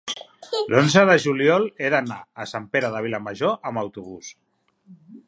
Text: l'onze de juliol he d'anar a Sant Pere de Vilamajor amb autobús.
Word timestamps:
l'onze 0.73 1.03
de 1.09 1.17
juliol 1.25 1.67
he 1.85 1.91
d'anar 1.95 2.19
a 2.45 2.49
Sant 2.53 2.67
Pere 2.77 2.91
de 2.97 3.05
Vilamajor 3.07 3.55
amb 3.73 3.83
autobús. 3.83 4.35